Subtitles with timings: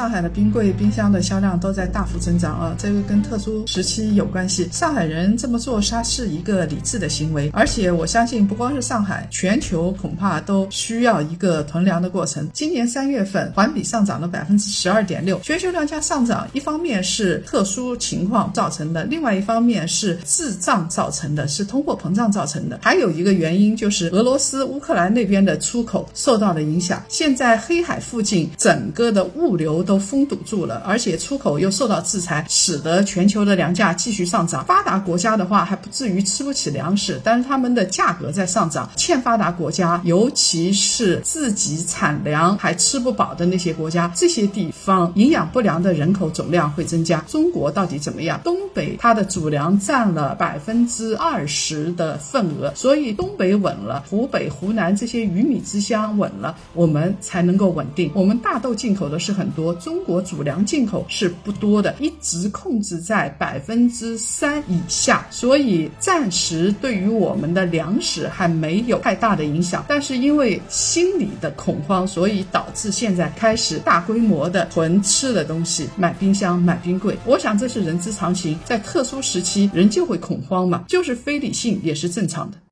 [0.00, 4.66] 上海的冰柜、冰箱的销量都在大幅增长啊，这个跟特殊时期有关系。
[4.72, 12.48] 上海人这么做，它是一个理智的行为，而且我相信，不光是上海，全球恐怕都需要一个囤粮的过程。
[12.54, 22.80] 今年三月份环比上涨了百分之十二点六，全球粮价上涨，一方面是特殊情况造成的，另外一方面是滞胀造成的，是通货膨胀造成的。
[22.82, 34.64] 还有一个原因就是俄罗斯、乌克兰那边的出口受到了影响，现在黑海附近整个的物流都封堵住了，而且出口又受到制裁，使得全球的粮价继续上涨。
[34.64, 38.88] 发达国家的话还不至于吃不起粮食，但是他们的价格在上涨。
[38.94, 47.18] 欠发达国家，尤其是自己产粮还吃不饱的那些国家，这些地方营养不良的人口总量会增加。
[47.26, 48.40] 中国到底怎么样？
[48.44, 58.12] 东北它的主粮占了百分之二十的份额，所以东北稳了，湖北、湖南这些鱼米之乡稳了，我们才能够稳定。
[58.14, 69.84] 我们大豆进口的是很多，中国主粮进口是不多的，一直控制在百分之三以下，所以暂时对于我们的粮食还没有太大的影响。
[69.88, 77.16] 但是因为心理的恐慌，所以导致现在开始大规模的囤吃的东西，买冰箱、买冰柜。
[77.24, 82.58] 我想这是人之常情，在特殊时期人就会恐慌嘛，就是非理性也是正常的。